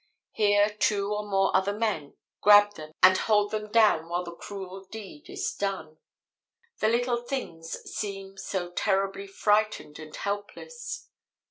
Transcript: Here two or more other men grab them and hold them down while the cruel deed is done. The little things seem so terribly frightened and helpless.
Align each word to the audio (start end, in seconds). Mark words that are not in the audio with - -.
Here 0.31 0.75
two 0.79 1.13
or 1.13 1.27
more 1.29 1.55
other 1.55 1.73
men 1.77 2.17
grab 2.41 2.73
them 2.73 2.91
and 3.03 3.15
hold 3.19 3.51
them 3.51 3.71
down 3.71 4.09
while 4.09 4.23
the 4.23 4.33
cruel 4.35 4.83
deed 4.85 5.29
is 5.29 5.53
done. 5.53 5.99
The 6.79 6.87
little 6.87 7.21
things 7.21 7.73
seem 7.83 8.35
so 8.35 8.71
terribly 8.71 9.27
frightened 9.27 9.99
and 9.99 10.15
helpless. 10.15 11.07